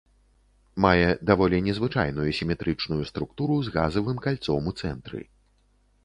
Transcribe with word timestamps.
Мае 0.85 1.09
даволі 1.29 1.57
незвычайную 1.67 2.25
сіметрычную 2.37 3.03
структуру 3.09 3.59
з 3.67 3.73
газавым 3.75 4.17
кальцом 4.25 4.61
у 4.71 4.75
цэнтры. 4.85 5.21